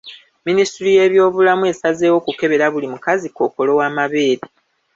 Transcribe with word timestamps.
Minisitule 0.45 0.89
y'ebyobulamu 0.95 1.63
esazeewo 1.71 2.15
okukebera 2.21 2.65
buli 2.73 2.87
mukazi 2.93 3.27
Kkookolo 3.29 3.71
w'amabeere. 3.79 4.45